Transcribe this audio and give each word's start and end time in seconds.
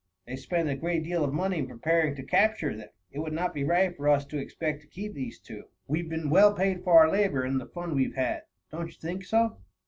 They 0.25 0.35
spend 0.35 0.67
a 0.67 0.75
great 0.75 1.03
deal 1.03 1.23
of 1.23 1.31
money 1.31 1.59
in 1.59 1.67
preparing 1.67 2.15
to 2.15 2.23
capture 2.23 2.75
them. 2.75 2.89
It 3.11 3.19
would 3.19 3.33
not 3.33 3.53
be 3.53 3.63
right 3.63 3.95
for 3.95 4.09
us 4.09 4.25
to 4.25 4.39
expect 4.39 4.81
to 4.81 4.87
keep 4.87 5.13
these 5.13 5.37
two. 5.37 5.65
We've 5.85 6.09
been 6.09 6.31
well 6.31 6.55
paid 6.55 6.83
for 6.83 6.97
our 6.99 7.11
labor 7.11 7.45
in 7.45 7.59
the 7.59 7.67
fun 7.67 7.93
we 7.93 8.05
have 8.05 8.15
had. 8.15 8.41
Don't 8.71 8.87
you 8.87 8.97
think 8.99 9.23
so?" 9.23 9.57